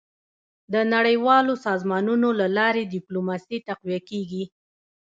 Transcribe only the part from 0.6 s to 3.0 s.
د نړیوالو سازمانونو له لارې